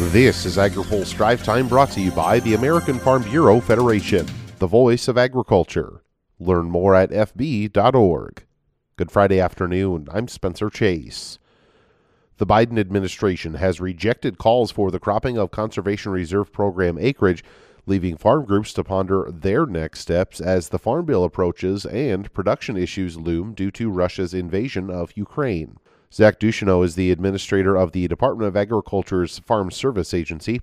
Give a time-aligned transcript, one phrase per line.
[0.00, 4.24] This is AgriPulse Drive Time brought to you by the American Farm Bureau Federation,
[4.60, 6.04] the voice of agriculture.
[6.38, 8.44] Learn more at FB.org.
[8.94, 10.06] Good Friday afternoon.
[10.12, 11.40] I'm Spencer Chase.
[12.36, 17.42] The Biden administration has rejected calls for the cropping of Conservation Reserve Program acreage,
[17.84, 22.76] leaving farm groups to ponder their next steps as the Farm Bill approaches and production
[22.76, 25.78] issues loom due to Russia's invasion of Ukraine.
[26.12, 30.60] Zach Ducheneaux is the administrator of the Department of Agriculture's Farm Service Agency.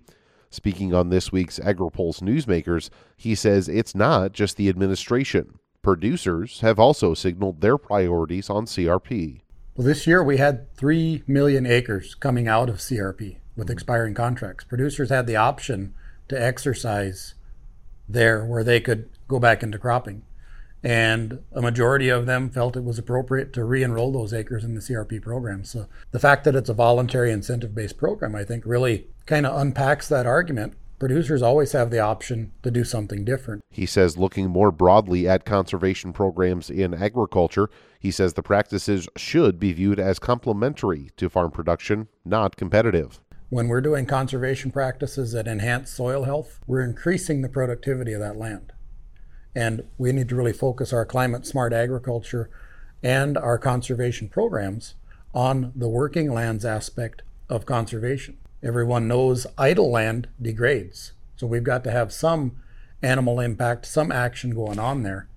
[0.49, 5.59] Speaking on this week's AgriPulse Newsmakers, he says it's not just the administration.
[5.83, 9.41] Producers have also signaled their priorities on CRP.
[9.75, 13.73] Well, this year we had 3 million acres coming out of CRP with hmm.
[13.73, 14.63] expiring contracts.
[14.63, 15.93] Producers had the option
[16.27, 17.35] to exercise
[18.09, 20.23] there where they could go back into cropping
[20.85, 24.81] and a majority of them felt it was appropriate to re-enroll those acres in the
[24.81, 25.63] CRP program.
[25.63, 30.07] So the fact that it's a voluntary incentive-based program, I think, really kind of unpacks
[30.09, 30.75] that argument.
[30.99, 33.63] Producers always have the option to do something different.
[33.69, 37.69] He says, looking more broadly at conservation programs in agriculture,
[37.99, 43.19] he says the practices should be viewed as complementary to farm production, not competitive.
[43.49, 48.37] When we're doing conservation practices that enhance soil health, we're increasing the productivity of that
[48.37, 48.71] land.
[49.55, 52.49] And we need to really focus our climate smart agriculture
[53.01, 54.95] and our conservation programs
[55.33, 58.37] on the working lands aspect of conservation.
[58.61, 61.13] Everyone knows idle land degrades.
[61.35, 62.57] So we've got to have some
[63.01, 65.27] animal impact, some action going on there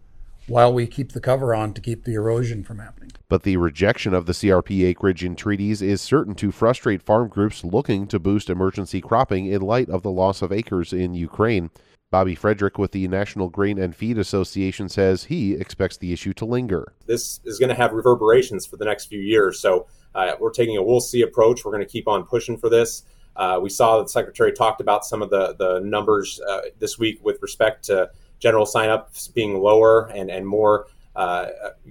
[0.49, 3.13] while we keep the cover on to keep the erosion from happening.
[3.29, 7.63] But the rejection of the CRP acreage in treaties is certain to frustrate farm groups
[7.63, 11.71] looking to boost emergency cropping in light of the loss of acres in Ukraine.
[12.11, 16.47] Bobby Frederick with the National Grain and Feed Association says he expects the issue to
[16.47, 16.95] linger.
[17.07, 19.61] This is going to have reverberations for the next few years.
[19.61, 21.65] So uh, we're taking a we'll see approach.
[21.65, 23.03] We're going to keep on pushing for this.
[23.37, 26.99] Uh, we saw that the secretary talked about some of the, the numbers uh, this
[26.99, 31.49] week with respect to general signups being lower and, and more uh,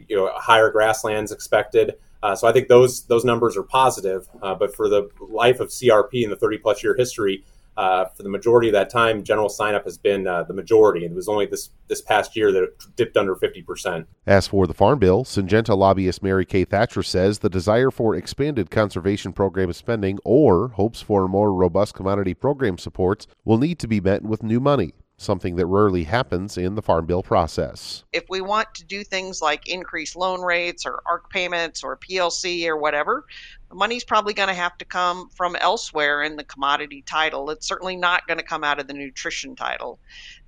[0.08, 1.96] you know higher grasslands expected.
[2.24, 4.28] Uh, so I think those those numbers are positive.
[4.42, 7.44] Uh, but for the life of CRP in the 30 plus year history,
[7.78, 11.06] uh, for the majority of that time, general signup has been uh, the majority.
[11.06, 14.06] and It was only this this past year that it dipped under 50%.
[14.26, 18.70] As for the Farm Bill, Syngenta lobbyist Mary Kay Thatcher says the desire for expanded
[18.70, 24.02] conservation program spending or hopes for more robust commodity program supports will need to be
[24.02, 28.04] met with new money something that rarely happens in the Farm Bill process.
[28.14, 32.68] If we want to do things like increase loan rates or ARC payments or PLC
[32.68, 33.26] or whatever,
[33.70, 37.50] the money's probably going to have to come from elsewhere in the commodity title.
[37.50, 40.00] It's certainly not going to come out of the nutrition title.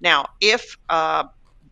[0.02, 1.24] Now, if uh,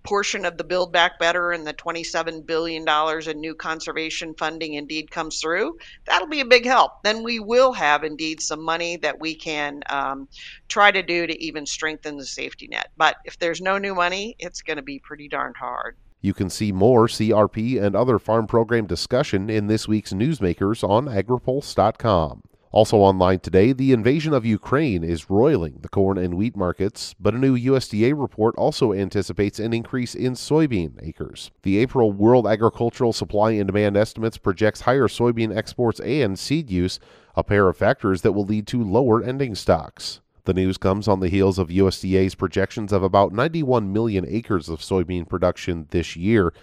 [0.08, 5.12] portion of the Build Back Better and the $27 billion in new conservation funding indeed
[5.12, 7.04] comes through, that'll be a big help.
[7.04, 10.30] Then we will have indeed some money that we can um,
[10.70, 12.88] try to do to even strengthen the safety net.
[12.96, 15.98] But if there's no new money, it's going to be pretty darned hard.
[16.22, 21.08] You can see more CRP and other farm program discussion in this week's Newsmakers on
[21.08, 22.44] agripulse.com.
[22.78, 27.34] Also online today, the invasion of Ukraine is roiling the corn and wheat markets, but
[27.34, 31.50] a new USDA report also anticipates an increase in soybean acres.
[31.64, 37.00] The April World Agricultural Supply and Demand estimates projects higher soybean exports and seed use,
[37.36, 40.22] a pair of factors that will lead to lower ending stocks.
[40.44, 44.82] The news comes on the heels of USDA's projections of about 91 million acres of
[44.82, 46.54] soybean production this year.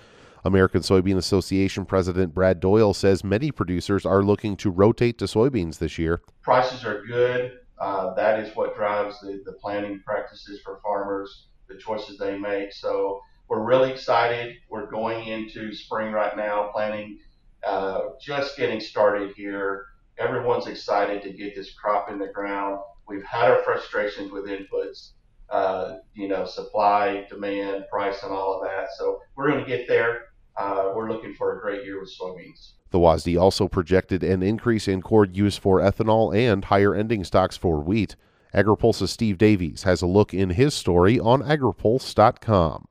[0.44, 5.78] American Soybean Association President Brad Doyle says many producers are looking to rotate to soybeans
[5.78, 6.20] this year.
[6.42, 7.60] Prices are good.
[7.80, 12.72] Uh, that is what drives the, the planting practices for farmers, the choices they make.
[12.72, 14.56] So we're really excited.
[14.68, 17.18] We're going into spring right now, planning,
[17.66, 19.86] uh, just getting started here.
[20.18, 22.80] Everyone's excited to get this crop in the ground.
[23.08, 25.12] We've had our frustrations with inputs,
[25.48, 28.88] uh, you know, supply, demand, price, and all of that.
[28.98, 30.26] So we're going to get there
[30.56, 32.72] uh, we're looking for a great year with soybeans.
[32.90, 37.56] The WASDE also projected an increase in corn use for ethanol and higher ending stocks
[37.56, 38.14] for wheat.
[38.54, 42.86] AgriPulse's Steve Davies has a look in his story on agripulse.com.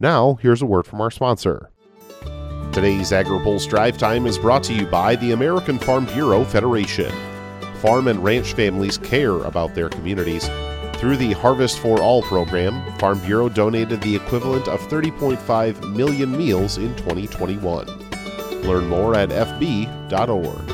[0.00, 1.70] Now, here's a word from our sponsor.
[2.72, 7.12] Today's AgriPulse Drive Time is brought to you by the American Farm Bureau Federation.
[7.82, 10.48] Farm and ranch families care about their communities
[11.02, 16.78] through the Harvest for All program, Farm Bureau donated the equivalent of 30.5 million meals
[16.78, 17.88] in 2021.
[18.62, 20.72] Learn more at fb.org.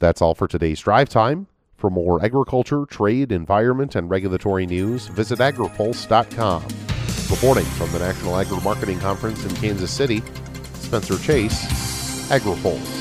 [0.00, 1.46] That's all for today's drive time.
[1.78, 6.62] For more agriculture, trade, environment, and regulatory news, visit agripulse.com.
[7.30, 10.22] Reporting from the National Agri Marketing Conference in Kansas City,
[10.74, 11.64] Spencer Chase,
[12.28, 12.99] AgriPulse.